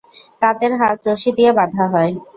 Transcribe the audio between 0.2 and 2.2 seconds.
তাদের হাত রশি দিয়ে বাঁধা হয়।